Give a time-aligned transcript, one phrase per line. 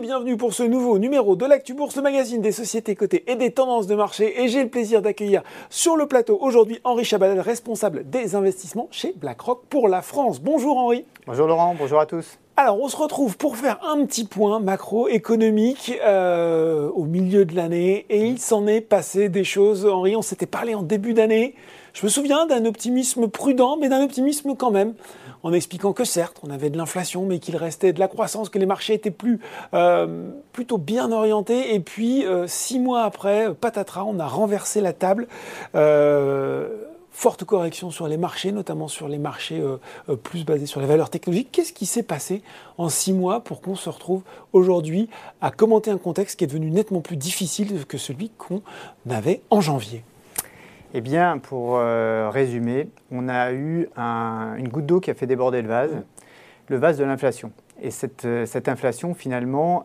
[0.00, 3.50] bienvenue pour ce nouveau numéro de l'Actu Bourse, le magazine des sociétés cotées et des
[3.50, 4.42] tendances de marché.
[4.42, 9.12] Et j'ai le plaisir d'accueillir sur le plateau aujourd'hui Henri Chabalel, responsable des investissements chez
[9.16, 10.40] BlackRock pour la France.
[10.40, 11.04] Bonjour Henri.
[11.26, 12.38] Bonjour Laurent, bonjour à tous.
[12.60, 18.04] Alors, on se retrouve pour faire un petit point macroéconomique euh, au milieu de l'année.
[18.10, 19.86] Et il s'en est passé des choses.
[19.86, 21.54] Henri, on s'était parlé en début d'année.
[21.92, 24.94] Je me souviens d'un optimisme prudent, mais d'un optimisme quand même,
[25.44, 28.58] en expliquant que certes, on avait de l'inflation, mais qu'il restait de la croissance, que
[28.58, 29.14] les marchés étaient
[29.74, 31.76] euh, plutôt bien orientés.
[31.76, 35.28] Et puis, euh, six mois après, patatras, on a renversé la table.
[37.18, 40.86] Forte correction sur les marchés, notamment sur les marchés euh, euh, plus basés sur les
[40.86, 41.48] valeurs technologiques.
[41.50, 42.42] Qu'est-ce qui s'est passé
[42.76, 44.22] en six mois pour qu'on se retrouve
[44.52, 45.10] aujourd'hui
[45.40, 48.62] à commenter un contexte qui est devenu nettement plus difficile que celui qu'on
[49.10, 50.04] avait en janvier?
[50.94, 55.60] Eh bien, pour euh, résumer, on a eu une goutte d'eau qui a fait déborder
[55.60, 55.96] le vase,
[56.68, 57.50] le vase de l'inflation.
[57.80, 59.84] Et cette, inflation, finalement,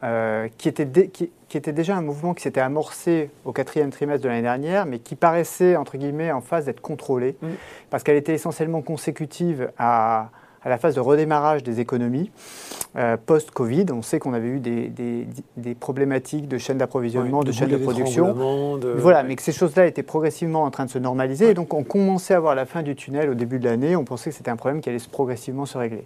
[0.57, 4.29] qui, était qui, qui était déjà un mouvement qui s'était amorcé au quatrième trimestre de
[4.29, 7.49] l'année dernière, mais qui paraissait, entre guillemets, en phase d'être contrôlé, mm.
[7.91, 10.31] parce qu'elle était essentiellement consécutive à,
[10.69, 12.31] la phase de redémarrage des économies
[12.95, 13.85] euh, post-Covid.
[13.91, 14.91] On sait qu'on avait eu des,
[15.57, 18.35] des, problématiques de chaîne d'approvisionnement, de, chaîne de production.
[18.97, 21.49] Voilà, mais que ces choses-là étaient progressivement en train de se normaliser.
[21.49, 23.95] Et donc, on commençait à voir la fin du tunnel au début de l'année.
[23.95, 26.05] On pensait que c'était un problème qui allait progressivement se régler.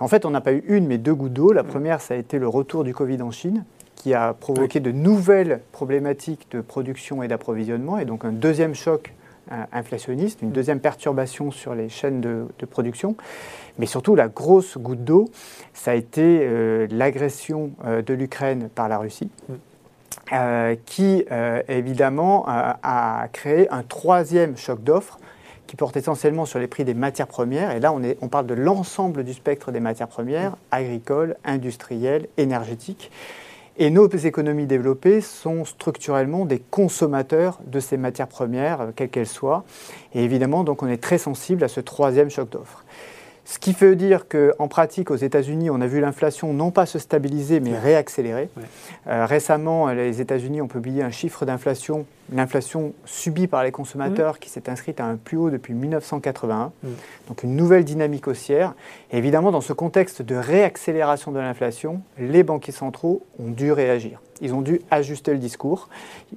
[0.00, 1.52] En fait, on n'a pas eu une, mais deux gouttes d'eau.
[1.52, 4.90] La première, ça a été le retour du Covid en Chine, qui a provoqué de
[4.90, 9.14] nouvelles problématiques de production et d'approvisionnement, et donc un deuxième choc
[9.72, 10.52] inflationniste, une mm.
[10.52, 13.16] deuxième perturbation sur les chaînes de, production.
[13.78, 15.28] Mais surtout, la grosse goutte d'eau,
[15.72, 19.30] ça a été euh, l'agression euh, de l'Ukraine par la Russie.
[19.48, 19.54] Mm.
[20.86, 21.24] qui
[21.68, 25.18] évidemment a, créé un troisième choc d'offres
[25.66, 27.72] qui porte essentiellement sur les prix des matières premières.
[27.72, 30.56] Et là, on, est, on parle de l'ensemble du spectre des matières premières, mm.
[30.70, 33.10] agricoles, industrielles, énergétiques.
[33.76, 39.64] Et nos économies développées sont structurellement des consommateurs de ces matières premières, quelles qu'elles soient.
[40.14, 42.84] Et évidemment, donc, on est très sensible à ce troisième choc d'offres.
[43.44, 46.98] Ce qui veut dire qu'en pratique, aux États-Unis, on a vu l'inflation non pas se
[46.98, 48.48] stabiliser, mais réaccélérer.
[49.06, 54.48] Euh, récemment, les États-Unis ont publié un chiffre d'inflation, l'inflation subie par les consommateurs, qui
[54.48, 56.72] s'est inscrite à un plus haut depuis 1981.
[57.28, 58.74] Donc une nouvelle dynamique haussière.
[59.10, 64.20] Et évidemment, dans ce contexte de réaccélération de l'inflation, les banquiers centraux ont dû réagir.
[64.40, 65.88] Ils ont dû ajuster le discours,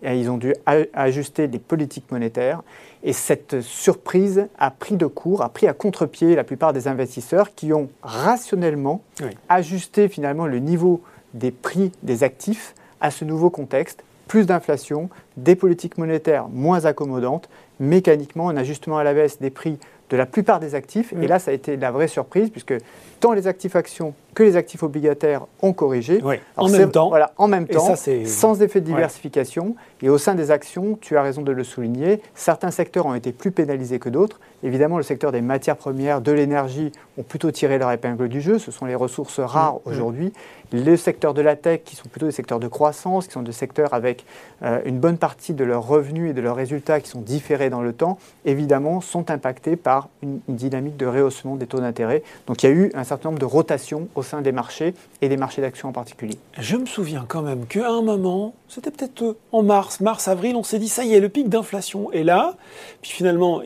[0.03, 0.53] ils ont dû
[0.93, 2.61] ajuster les politiques monétaires.
[3.03, 7.55] Et cette surprise a pris de court, a pris à contre-pied la plupart des investisseurs
[7.55, 9.01] qui ont rationnellement
[9.49, 11.01] ajusté finalement le niveau
[11.33, 14.03] des prix des actifs à ce nouveau contexte.
[14.27, 17.49] Plus d'inflation, des politiques monétaires moins accommodantes,
[17.79, 19.79] mécaniquement un ajustement à la baisse des prix
[20.09, 21.13] de la plupart des actifs.
[21.21, 22.73] Et là, ça a été la vraie surprise, puisque
[23.19, 26.21] tant les actifs actions que les actifs obligataires ont corrigé.
[26.57, 27.09] en même temps.
[27.09, 27.95] Voilà, en même temps,
[28.25, 29.75] sans effet de diversification.
[30.03, 33.31] Et au sein des actions, tu as raison de le souligner, certains secteurs ont été
[33.31, 34.39] plus pénalisés que d'autres.
[34.61, 38.59] Évidemment, le secteur des matières premières, de l'énergie, ont plutôt tiré leur épingle du jeu.
[38.59, 39.91] Ce sont les ressources rares mm, mm.
[39.91, 40.33] aujourd'hui.
[40.71, 43.51] Les secteurs de la tech, qui sont plutôt des secteurs de croissance, qui sont des
[43.51, 44.23] secteurs avec
[44.61, 47.81] euh, une bonne partie de leurs revenus et de leurs résultats qui sont différés dans
[47.81, 52.21] le temps, évidemment, sont impactés par une, une dynamique de rehaussement des taux d'intérêt.
[52.45, 55.29] Donc il y a eu un certain nombre de rotations au sein des marchés et
[55.29, 56.37] des marchés d'actions en particulier.
[56.57, 60.63] Je me souviens quand même qu'à un moment, c'était peut-être euh, en mars, mars-avril, on
[60.63, 62.55] s'est dit ça y est, le pic d'inflation est là.
[63.01, 63.61] Puis finalement,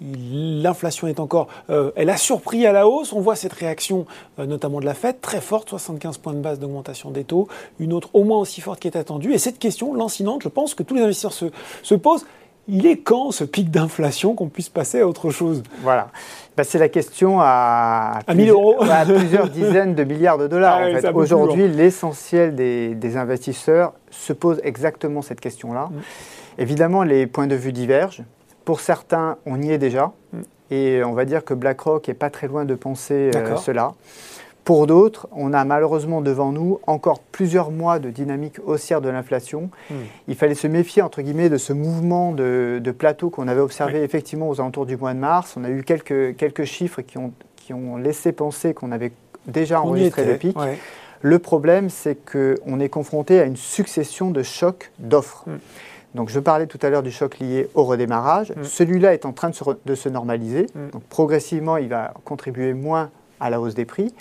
[0.00, 3.12] l'inflation est encore, euh, elle a surpris à la hausse.
[3.12, 4.06] On voit cette réaction,
[4.38, 7.48] euh, notamment de la Fed, très forte, 75 points de base d'augmentation des taux,
[7.78, 9.32] une autre au moins aussi forte qui est attendue.
[9.32, 11.46] Et cette question lancinante, je pense que tous les investisseurs se,
[11.82, 12.24] se posent
[12.70, 15.62] il est quand ce pic d'inflation qu'on puisse passer à autre chose?
[15.82, 16.08] Voilà.
[16.56, 20.80] Bah, c'est la question à, plusieurs, dizaines de milliards de dollars.
[21.02, 25.88] Ah Aujourd'hui, l'essentiel des, investisseurs se pose exactement cette question-là.
[25.90, 26.00] Mm.
[26.58, 28.22] Évidemment, les points de vue divergent.
[28.64, 30.12] Pour certains, on y est déjà.
[30.32, 30.38] Mm.
[30.72, 33.94] Et on va dire que BlackRock n'est pas très loin de penser euh, cela.
[34.70, 39.68] Pour d'autres, on a malheureusement devant nous encore plusieurs mois de dynamique haussière de l'inflation.
[39.90, 39.94] Hmm.
[40.28, 44.48] Il fallait se méfier, entre guillemets, de ce mouvement de, plateau qu'on avait observé effectivement
[44.48, 45.56] aux alentours du mois de mars.
[45.56, 49.10] On a eu quelques, quelques chiffres qui ont, qui ont laissé penser qu'on avait
[49.48, 50.56] déjà enregistré le pic.
[51.20, 55.48] Le problème, c'est qu'on est confronté à une succession de chocs d'offres.
[55.48, 55.58] Hmm.
[56.14, 58.52] Donc, je parlais tout à l'heure du choc lié au redémarrage.
[58.52, 58.62] Hmm.
[58.62, 60.66] Celui-là est en train de se, de se normaliser.
[60.92, 64.14] Donc, progressivement, il va contribuer moins à la hausse des prix.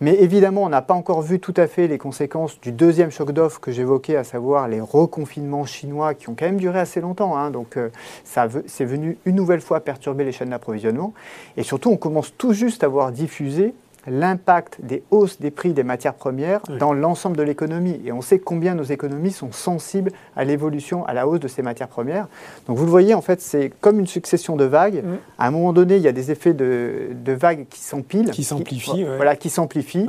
[0.00, 3.32] Mais évidemment, on n'a pas encore vu tout à fait les conséquences du deuxième choc
[3.32, 7.36] d'offres que j'évoquais, à savoir les reconfinements chinois qui ont quand même duré assez longtemps.
[7.36, 7.50] Hein.
[7.50, 7.88] donc, euh,
[8.24, 11.14] ça c'est venu une nouvelle fois perturber les chaînes d'approvisionnement.
[11.56, 13.74] Et surtout, on commence tout juste à voir diffuser
[14.06, 18.00] l'impact des hausses des prix des matières premières dans l'ensemble de l'économie.
[18.04, 21.62] Et on sait combien nos économies sont sensibles à l'évolution, à la hausse de ces
[21.62, 22.28] matières premières.
[22.66, 25.02] Donc vous le voyez, en fait, c'est comme une succession de vagues.
[25.38, 28.30] À un moment donné, il y a des effets de, vagues qui s'empilent.
[28.30, 29.04] Qui s'amplifient.
[29.16, 30.06] Voilà, qui s'amplifient.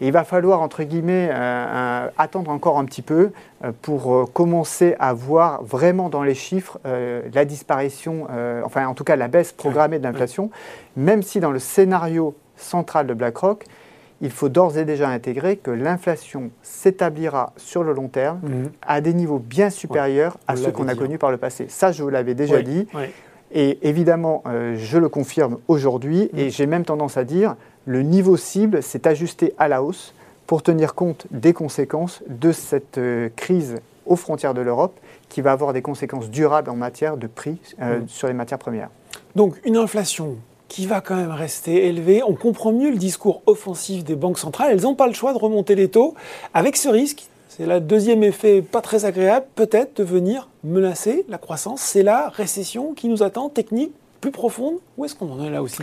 [0.00, 3.30] Et il va falloir, entre guillemets, euh, attendre encore un petit peu
[3.64, 8.26] euh, pour euh, commencer à voir vraiment dans les chiffres la disparition,
[8.64, 10.50] enfin en tout cas la baisse programmée de l'inflation,
[10.96, 13.64] même si dans le scénario central de BlackRock,
[14.20, 18.70] il faut d'ores et déjà intégrer que l'inflation s'établira sur le long terme mhm.
[18.82, 21.66] à des niveaux bien supérieurs à ceux qu'on a connus par le passé.
[21.68, 22.86] Ça, je vous l'avais déjà dit.
[23.52, 24.42] Et évidemment,
[24.74, 26.50] je le confirme aujourd'hui, et mhm.
[26.50, 27.56] j'ai même tendance à dire,
[27.86, 30.14] le niveau cible s'est ajusté à la hausse
[30.46, 33.76] pour tenir compte des conséquences de cette euh, crise
[34.06, 34.98] aux frontières de l'Europe
[35.28, 38.08] qui va avoir des conséquences durables en matière de prix euh, mm.
[38.08, 38.90] sur les matières premières.
[39.34, 40.36] Donc une inflation
[40.74, 42.24] qui va quand même rester élevée.
[42.24, 44.72] On comprend mieux le discours offensif des banques centrales.
[44.72, 46.16] Elles n'ont pas le choix de remonter les taux
[46.52, 47.28] avec ce risque.
[47.48, 51.80] C'est le deuxième effet pas très agréable, peut-être de venir menacer la croissance.
[51.80, 54.74] C'est la récession qui nous attend, technique plus profonde.
[54.98, 55.82] Où est-ce qu'on en est là aussi?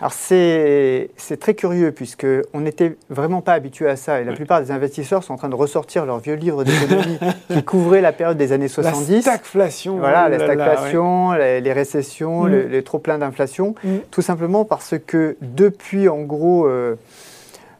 [0.00, 1.08] Alors c'est
[1.40, 5.32] très curieux puisqu'on n'était vraiment pas habitué à ça et la plupart des investisseurs sont
[5.32, 7.18] en train de ressortir leurs vieux livres d'économie
[7.50, 9.14] qui couvraient la période des années 70.
[9.14, 9.98] La stagflation.
[9.98, 12.68] Voilà, la stagflation, les, récessions, mm.
[12.70, 13.74] les, trop pleins d'inflation.
[13.82, 13.96] Mm.
[14.10, 16.96] Tout simplement parce que depuis en gros euh,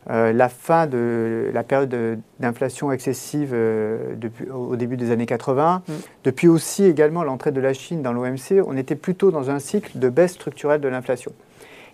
[0.08, 5.82] euh, la fin de la période d'inflation excessive euh, depuis, au début des années 80,
[5.86, 5.92] mm.
[6.24, 9.98] depuis aussi également l'entrée de la Chine dans l'OMC, on était plutôt dans un cycle
[9.98, 11.32] de baisse structurelle de l'inflation.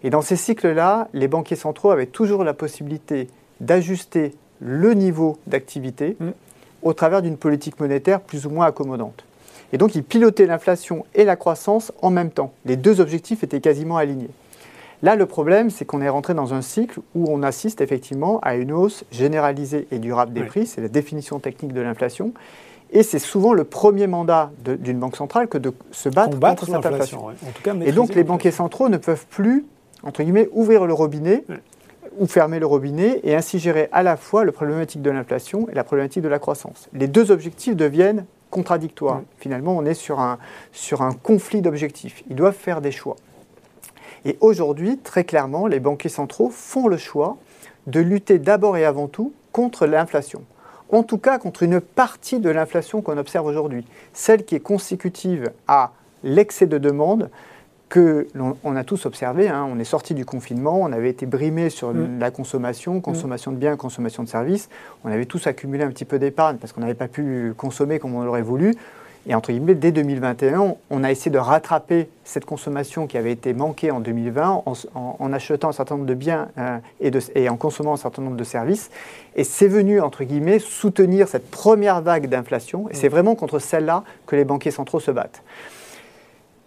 [0.04, 3.28] Et dans ces cycles-là, les banquiers centraux avaient toujours la possibilité
[3.60, 6.30] d'ajuster le niveau d'activité mm.
[6.82, 9.24] au travers d'une politique monétaire plus ou moins accommodante.
[9.72, 12.52] Et donc, ils pilotaient l'inflation et la croissance en même temps.
[12.66, 14.30] Les deux objectifs étaient quasiment alignés.
[15.02, 18.54] Là, le problème, c'est qu'on est rentré dans un cycle où on assiste effectivement à
[18.54, 20.66] une hausse généralisée et durable des prix.
[20.66, 22.32] C'est la définition technique de l'inflation.
[22.92, 26.74] Et c'est souvent le premier mandat d'une banque centrale que de se battre contre cette
[26.74, 27.30] inflation.
[27.84, 29.64] et donc, les banquiers centraux ne peuvent plus
[30.02, 31.44] entre guillemets, ouvrir le robinet
[32.18, 35.74] ou fermer le robinet et ainsi gérer à la fois le problématique de l'inflation et
[35.74, 36.88] la problématique de la croissance.
[36.92, 39.22] Les deux objectifs deviennent contradictoires.
[39.38, 40.38] Finalement, on est sur un,
[40.72, 42.22] sur un conflit d'objectifs.
[42.28, 43.16] Ils doivent faire des choix.
[44.24, 47.38] Et aujourd'hui, très clairement, les banquiers centraux font le choix
[47.86, 50.42] de lutter d'abord et avant tout contre l'inflation.
[50.90, 55.50] En tout cas, contre une partie de l'inflation qu'on observe aujourd'hui, celle qui est consécutive
[55.66, 57.30] à l'excès de demande,
[57.92, 59.50] que l'on a tous observé.
[59.50, 59.68] Hein.
[59.70, 62.18] on est sorti du confinement, on avait été brimé sur mm.
[62.20, 63.00] la consommation, mm.
[63.02, 64.70] consommation de biens, consommation de services.
[65.04, 68.14] On avait tous accumulé un petit peu d'épargne parce qu'on n'avait pas pu consommer comme
[68.14, 68.74] on l'aurait voulu.
[69.26, 73.52] Et entre guillemets, dès 2021, on a essayé de rattraper cette consommation qui avait été
[73.52, 77.58] manquée en 2020 en, achetant un certain nombre de biens euh, et, de, et, en
[77.58, 78.90] consommant un certain nombre de services.
[79.36, 82.88] Et c'est venu, entre guillemets, soutenir cette première vague d'inflation.
[82.88, 83.12] Et c'est mm.
[83.12, 85.42] vraiment contre celle-là que les banquiers centraux se battent.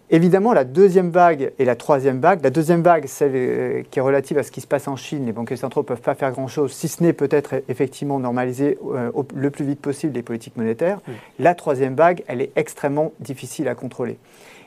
[0.08, 4.02] Évidemment, la deuxième vague et la troisième vague, la deuxième vague, celle euh, qui est
[4.02, 6.30] relative à ce qui se passe en Chine, les banquiers centraux ne peuvent pas faire
[6.30, 11.00] grand-chose, si ce n'est peut-être effectivement normaliser euh, le plus vite possible les politiques monétaires.
[11.40, 14.18] La troisième vague, elle est extrêmement difficile à contrôler.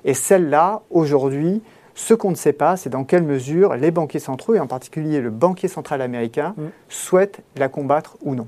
[0.04, 1.62] Et celle-là, aujourd'hui,
[1.96, 5.22] ce qu'on ne sait pas, c'est dans quelle mesure les banquiers centraux, et en particulier
[5.22, 6.54] le banquier central américain,
[6.90, 8.48] souhaitent la combattre ou non.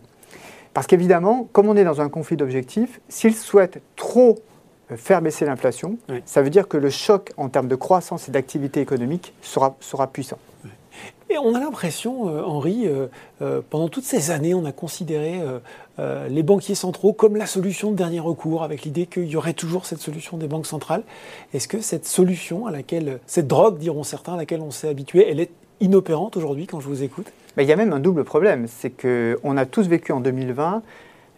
[0.73, 4.39] Parce qu'évidemment, comme on est dans un conflit d'objectifs, s'ils souhaitent trop
[4.95, 8.81] faire baisser l'inflation, ça veut dire que le choc en termes de croissance et d'activité
[8.81, 10.37] économique sera, sera puissant.
[11.31, 13.07] Et on a l'impression, euh, Henri, euh,
[13.41, 15.39] euh, pendant toutes ces années, on a considéré
[16.29, 19.85] les banquiers centraux comme la solution de dernier recours, avec l'idée qu'il y aurait toujours
[19.85, 21.03] cette solution des banques centrales.
[21.53, 25.29] Est-ce que cette solution à laquelle, cette drogue, diront certains, à laquelle on s'est habitué,
[25.29, 27.31] elle est inopérante aujourd'hui quand je vous écoute?
[27.55, 30.81] Il y a même un double problème, c'est qu'on a tous vécu en 2020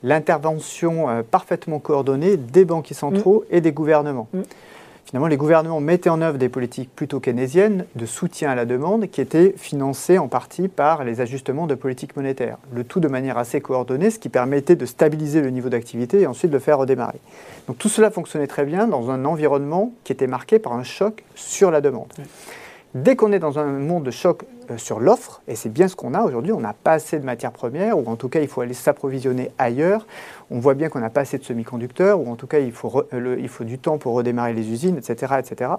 [0.04, 3.56] l'intervention euh, parfaitement coordonnée des banquiers centraux mm.
[3.56, 4.28] et des gouvernements.
[4.34, 4.42] Mm.
[5.06, 9.08] Finalement, les gouvernements mettaient en œuvre des politiques plutôt keynésiennes de soutien à la demande
[9.12, 12.58] qui étaient financées en partie par les ajustements de politique monétaire.
[12.74, 16.26] Le tout de manière assez coordonnée, ce qui permettait de stabiliser le niveau d'activité et
[16.26, 17.20] ensuite de le faire redémarrer.
[17.68, 21.24] Donc tout cela fonctionnait très bien dans un environnement qui était marqué par un choc
[21.36, 22.08] sur la demande.
[22.96, 25.96] Dès qu'on est dans un monde de choc euh, sur l'offre, et c'est bien ce
[25.96, 28.48] qu'on a aujourd'hui, on n'a pas assez de matières premières, ou en tout cas il
[28.48, 30.06] faut aller s'approvisionner ailleurs,
[30.52, 33.04] on voit bien qu'on n'a pas assez de semi-conducteurs, ou en tout cas il faut,
[33.14, 35.34] euh, du temps pour redémarrer les usines, etc.
[35.40, 35.72] etc.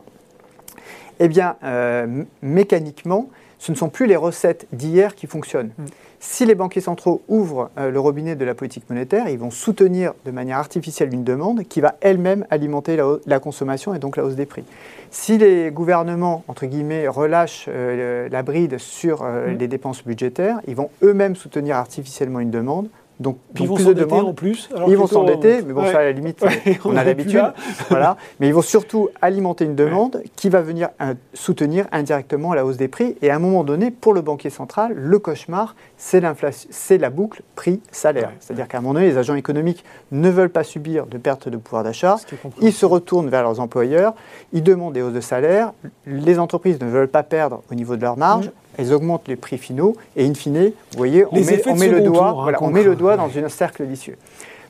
[1.21, 5.71] Eh bien, euh, mécaniquement, ce ne sont plus les recettes d'hier qui fonctionnent.
[5.79, 5.85] Mm.
[6.21, 10.15] Si les banquiers centraux ouvrent euh, le robinet de la politique monétaire, ils vont soutenir
[10.25, 14.35] de manière artificielle une demande qui va elle-même alimenter la, consommation et donc la hausse
[14.35, 14.65] des prix.
[15.11, 19.59] Si les gouvernements, entre guillemets, relâchent euh, la bride sur euh, mm.
[19.59, 22.89] les dépenses budgétaires, ils vont eux-mêmes soutenir artificiellement une demande
[23.21, 24.69] donc, ils vont s'endetter en plus.
[24.89, 26.45] ils vont s'endetter, mais bon, ça, à la limite,
[26.85, 27.45] on, a l'habitude.
[27.89, 28.17] voilà.
[28.41, 32.77] Mais ils vont surtout alimenter une demande qui va venir euh, soutenir indirectement la hausse
[32.77, 33.17] des prix.
[33.23, 37.11] Et à un moment donné, pour le banquier central, le cauchemar, c'est l'inflation, c'est la
[37.11, 38.33] boucle prix-salaire.
[38.41, 41.57] C'est-à-dire qu'à un moment donné, les agents économiques ne veulent pas subir de perte de
[41.57, 42.17] pouvoir d'achat.
[42.61, 44.15] Ils se retournent vers leurs employeurs,
[44.53, 45.73] ils demandent des hausses de salaire.
[46.05, 49.59] Les entreprises ne veulent pas perdre au niveau de leur marge elles augmentent les prix
[49.59, 51.35] finaux et in fine, vous voyez, on
[51.77, 54.17] met, le doigt, hein, on met le doigt dans un cercle vicieux.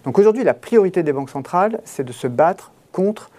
[0.04, 3.30] Donc aujourd'hui, la priorité des banques centrales, c'est de se battre contre,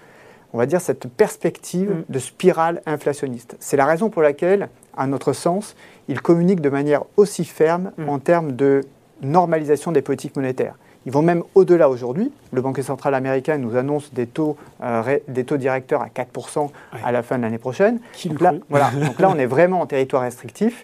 [0.53, 2.03] on va dire, cette perspective mm.
[2.09, 3.55] de spirale inflationniste.
[3.59, 5.75] C'est la raison pour laquelle, à notre sens,
[6.07, 8.09] ils communiquent de manière aussi ferme mm.
[8.09, 8.81] en termes de
[9.21, 10.75] normalisation des politiques monétaires.
[11.05, 12.31] Ils vont même au-delà aujourd'hui.
[12.51, 16.69] Le Banque centrale américain nous annonce des taux, euh, des taux directeurs à 4%
[17.03, 17.99] à la fin de l'année prochaine.
[18.25, 20.83] Donc là, voilà, donc là, on est vraiment en territoire restrictif.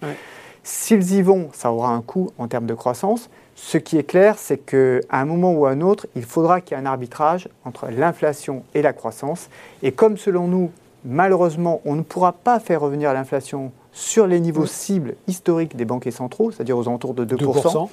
[0.64, 3.32] S'ils y vont, ça aura un coût en termes de croissance.
[3.56, 6.78] Ce qui est clair, c'est qu'à un moment ou à un autre, il faudra qu'il
[6.78, 9.50] y ait un arbitrage entre l'inflation et la croissance.
[9.82, 10.70] Et comme selon nous,
[11.04, 16.12] malheureusement, on ne pourra pas faire revenir l'inflation sur les niveaux cibles historiques des banquiers
[16.12, 17.90] centraux, c'est-à-dire aux alentours de 2%, 2%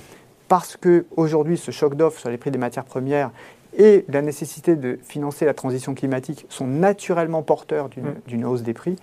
[0.49, 3.31] parce qu'aujourd'hui, ce choc d'offres sur les prix des matières premières
[3.77, 8.45] et la nécessité de financer la transition climatique sont naturellement porteurs d'une mm.
[8.45, 8.97] hausse des prix, et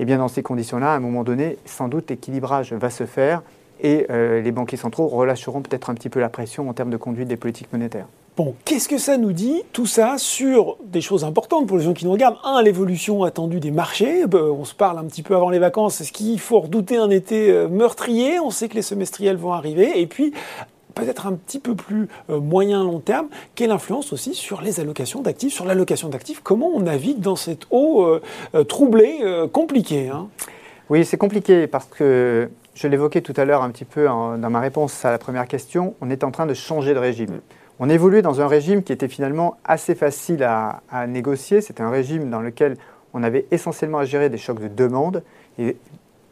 [0.00, 3.42] eh bien dans ces conditions-là, à un moment donné, sans doute l'équilibrage va se faire
[3.80, 6.96] et euh, les banquiers centraux relâcheront peut-être un petit peu la pression en termes de
[6.96, 8.06] conduite des politiques monétaires.
[8.36, 11.94] Bon, qu'est-ce que ça nous dit, tout ça, sur des choses importantes pour les gens
[11.94, 12.36] qui nous regardent?
[12.44, 14.26] Un, l'évolution attendue des marchés.
[14.26, 16.02] Bah, on se parle un petit peu avant les vacances.
[16.02, 18.38] Est-ce qu'il faut redouter un été euh, meurtrier?
[18.38, 19.98] On sait que les semestriels vont arriver.
[19.98, 20.34] Et puis,
[20.96, 25.22] peut-être un petit peu plus euh, moyen long terme, quelle influence aussi sur les allocations
[25.22, 28.20] d'actifs, sur l'allocation d'actifs, comment on navigue dans cette eau euh,
[28.54, 29.20] euh, troublée,
[29.52, 30.28] compliquée hein?
[30.88, 34.60] Oui, c'est compliqué parce que je l'évoquais tout à l'heure un petit peu dans ma
[34.60, 37.40] réponse à la première question, on est en train de changer de régime.
[37.78, 41.60] On évoluait dans un régime qui était finalement assez facile à, négocier.
[41.60, 42.76] C'était un régime dans lequel
[43.14, 45.22] on avait essentiellement à gérer des chocs de demande.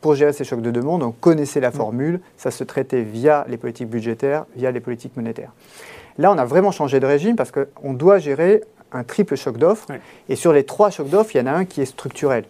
[0.04, 1.72] Pour gérer ces chocs de demande, on connaissait la mm.
[1.72, 5.50] formule, ça se traitait via les politiques budgétaires, via les politiques monétaires.
[6.18, 9.86] Là, on a vraiment changé de régime parce qu'on doit gérer un triple choc d'offres.
[10.28, 12.44] Et sur les trois chocs d'offres, il y en a un qui est structurel.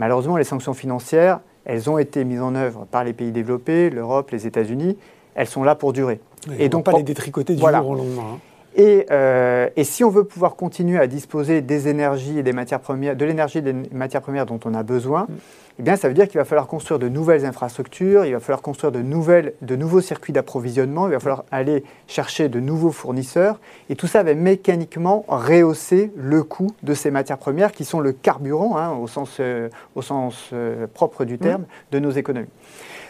[0.00, 4.32] Malheureusement, les sanctions financières, elles ont été mises en œuvre par les pays développés, l'Europe,
[4.32, 4.98] les États-Unis.
[5.36, 6.18] Elles sont là pour durer.
[6.58, 8.22] et donc, pas les détricoter du jour au lendemain.
[8.34, 8.38] Hein.
[8.74, 12.80] Et, euh, et, si on veut pouvoir continuer à disposer des énergies et des matières
[12.80, 15.34] premières, de l'énergie et des matières premières dont on a besoin, mm
[15.78, 18.62] eh bien, ça veut dire qu'il va falloir construire de nouvelles infrastructures, il va falloir
[18.62, 23.60] construire de, nouvelles, de nouveaux circuits d'approvisionnement, il va falloir aller chercher de nouveaux fournisseurs.
[23.90, 28.12] Et tout ça va mécaniquement rehausser le coût de ces matières premières qui sont le
[28.12, 32.48] carburant, hein, au sens, euh, au sens euh, propre du terme, de nos économies.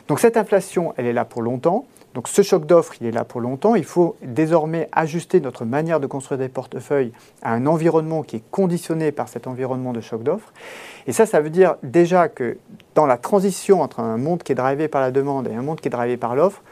[0.09, 1.87] Donc cette inflation, elle est là pour longtemps.
[2.17, 3.75] Donc ce choc d'offres, il est là pour longtemps.
[3.75, 8.43] Il faut désormais ajuster notre manière de construire des portefeuilles à un environnement qui est
[8.51, 10.51] conditionné par cet environnement de choc d'offres.
[11.07, 12.57] Et ça, ça veut dire déjà que
[12.95, 15.79] dans la transition entre un monde qui est drivé par la demande et un monde
[15.79, 16.63] qui est drivé par l'offre,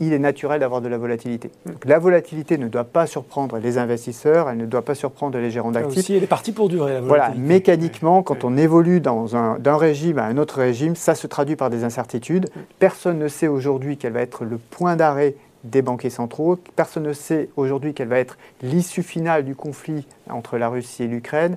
[0.00, 1.50] il est naturel d'avoir de la volatilité.
[1.84, 5.72] la volatilité ne doit pas surprendre les investisseurs, elle ne doit pas surprendre les gérants
[5.72, 5.98] d'actifs.
[5.98, 6.94] Aussi, elle est partie pour durer.
[6.94, 11.56] La voilà, mécaniquement, quand on évolue d'un régime à un autre régime, ça se traduit
[11.56, 12.48] par des incertitudes.
[12.78, 16.58] Personne ne sait aujourd'hui quel va être le point d'arrêt des banquiers centraux.
[16.76, 21.06] Personne ne sait aujourd'hui quelle va être l'issue finale du conflit entre la Russie et
[21.06, 21.56] l'Ukraine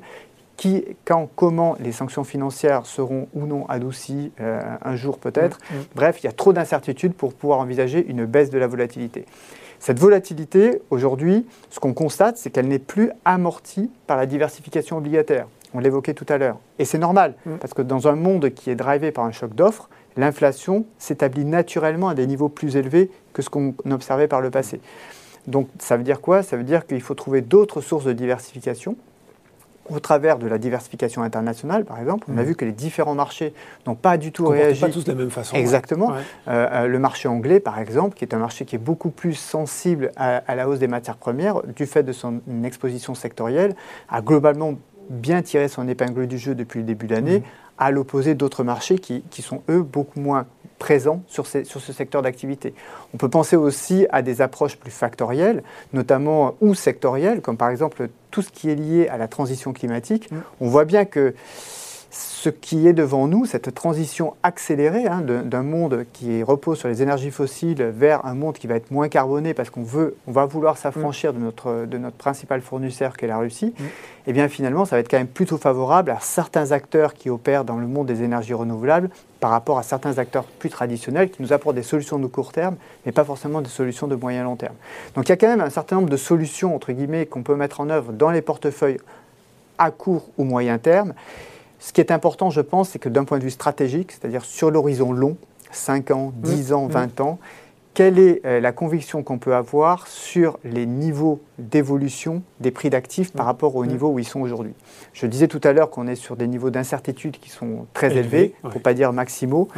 [0.60, 5.58] qui, quand, comment les sanctions financières seront ou non adoucies euh, un jour peut-être.
[5.58, 5.84] Mm, mm.
[5.96, 9.26] Bref, il y a trop d'incertitudes pour pouvoir envisager une baisse de la volatilité.
[9.80, 15.48] Cette volatilité, aujourd'hui, ce qu'on constate, c'est qu'elle n'est plus amortie par la diversification obligataire.
[15.74, 16.58] On l'évoquait tout à l'heure.
[16.78, 17.56] Et c'est normal, mm.
[17.62, 22.10] parce que dans un monde qui est drivé par un choc d'offres, l'inflation s'établit naturellement
[22.10, 24.82] à des niveaux plus élevés que ce qu'on observait par le passé.
[25.48, 26.44] Donc ça veut dire quoi?
[26.44, 28.98] Ça veut dire qu'il faut trouver d'autres sources de diversification
[29.90, 32.46] au travers de la diversification internationale, par exemple, on a mmh.
[32.46, 33.54] vu que les différents marchés
[33.88, 34.82] n'ont pas du tout réagi.
[34.82, 35.56] pas tous de la même façon.
[35.56, 36.12] Exactement.
[36.12, 39.34] Euh, euh, le marché anglais, par exemple, qui est un marché qui est beaucoup plus
[39.34, 43.76] sensible à, la hausse des matières premières, du fait de son exposition sectorielle,
[44.10, 44.76] a globalement
[45.10, 47.44] bien tiré son épingle du jeu depuis le début de l'année, mmh.
[47.80, 50.46] à l'opposé d'autres marchés qui, qui, sont, eux, beaucoup moins
[50.80, 52.74] présents sur, sur ce secteur d'activité.
[53.14, 55.62] On peut penser aussi à des approches plus factorielles,
[55.94, 60.32] notamment ou sectorielles, comme par exemple tout ce qui est lié à la transition climatique.
[60.32, 60.38] Mm.
[60.62, 61.36] On voit bien que
[62.12, 67.04] ce qui est devant nous, cette transition accélérée hein, d'un monde qui repose sur les
[67.04, 70.46] énergies fossiles vers un monde qui va être moins carboné parce qu'on veut, on va
[70.46, 73.84] vouloir s'affranchir de, notre, de notre principal fournisseur qui est la Russie, mm.
[73.84, 73.88] et
[74.28, 77.64] eh bien finalement ça va être quand même plutôt favorable à certains acteurs qui opèrent
[77.64, 81.54] dans le monde des énergies renouvelables par rapport à certains acteurs plus traditionnels qui nous
[81.54, 82.76] apportent des solutions de court terme,
[83.06, 84.76] mais pas forcément des solutions de moyen long terme.
[85.16, 87.56] Donc il y a quand même un certain nombre de solutions, entre guillemets, qu'on peut
[87.56, 89.00] mettre en œuvre dans les portefeuilles
[89.78, 91.14] à court ou moyen terme.
[91.80, 94.70] Ce qui est important, je pense, c'est que d'un point de vue stratégique, c'est-à-dire sur
[94.70, 95.38] l'horizon long,
[95.72, 96.76] 5 ans, 10 mmh.
[96.76, 97.24] ans, 20 mmh.
[97.24, 97.40] ans,
[97.94, 103.32] quelle est euh, la conviction qu'on peut avoir sur les niveaux d'évolution des prix d'actifs
[103.32, 103.48] par mmh.
[103.48, 104.74] rapport au niveau où ils sont aujourd'hui?
[105.14, 108.54] Je disais tout à l'heure qu'on est sur des niveaux d'incertitude qui sont très élevés,
[108.62, 109.70] pour ne pas dire maximaux.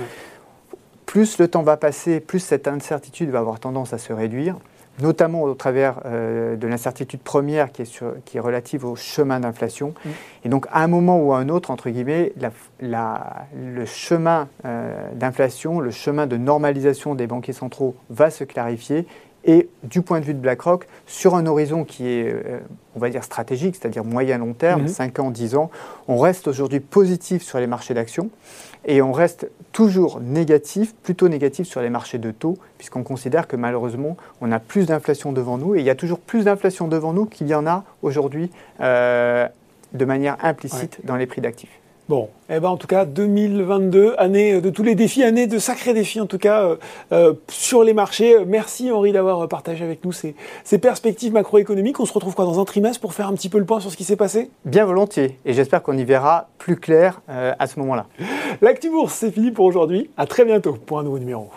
[1.05, 4.57] Plus le temps va passer, plus cette incertitude va avoir tendance à se réduire
[4.99, 9.93] notamment au travers euh, de l'incertitude première qui est, qui est, relative au chemin d'inflation.
[10.03, 10.09] Mm.
[10.45, 12.33] Et donc, à un moment ou à un autre, entre guillemets,
[12.81, 19.05] le chemin euh, d'inflation, le chemin de normalisation des banquiers centraux va se clarifier.
[19.43, 22.59] Et du point de vue de BlackRock, sur un horizon qui est, euh,
[22.95, 25.21] on va dire, stratégique, c'est-à-dire moyen-long terme, 5 mm-hmm.
[25.21, 25.71] ans, 10 ans,
[26.07, 28.29] on reste aujourd'hui positif sur les marchés d'actions.
[28.85, 33.55] Et on reste toujours négatif, plutôt négatif sur les marchés de taux, puisqu'on considère que
[33.55, 37.13] malheureusement, on a plus d'inflation devant nous, et il y a toujours plus d'inflation devant
[37.13, 39.47] nous qu'il y en a aujourd'hui euh,
[39.93, 41.81] de manière implicite dans les prix d'actifs.
[42.11, 45.93] Bon, eh ben en tout cas, 2022, année de tous les défis, année de sacrés
[45.93, 46.75] défis en tout cas euh,
[47.13, 48.35] euh, sur les marchés.
[48.45, 50.35] Merci Henri d'avoir partagé avec nous ces,
[50.77, 52.01] perspectives macroéconomiques.
[52.01, 53.91] On se retrouve quoi dans un trimestre pour faire un petit peu le point sur
[53.91, 54.51] ce qui s'est passé?
[54.65, 58.07] Bien volontiers, et j'espère qu'on y verra plus clair euh, à ce moment-là.
[58.61, 60.09] L'actu bourse, c'est fini pour aujourd'hui.
[60.17, 61.49] À très bientôt pour un nouveau numéro.